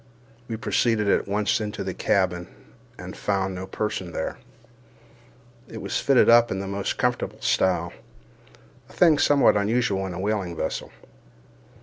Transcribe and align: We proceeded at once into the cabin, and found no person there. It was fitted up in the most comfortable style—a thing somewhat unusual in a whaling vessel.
We 0.47 0.57
proceeded 0.57 1.07
at 1.07 1.27
once 1.27 1.61
into 1.61 1.83
the 1.83 1.93
cabin, 1.93 2.47
and 2.97 3.15
found 3.15 3.53
no 3.53 3.67
person 3.67 4.13
there. 4.13 4.39
It 5.67 5.79
was 5.79 5.99
fitted 6.01 6.27
up 6.27 6.49
in 6.49 6.57
the 6.57 6.65
most 6.65 6.97
comfortable 6.97 7.39
style—a 7.39 7.91
thing 8.93 9.19
somewhat 9.19 9.55
unusual 9.55 10.07
in 10.07 10.15
a 10.15 10.19
whaling 10.19 10.55
vessel. 10.57 10.91